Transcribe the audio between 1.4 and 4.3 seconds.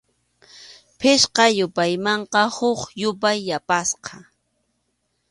yupaymanqa huk yupay yapasqam.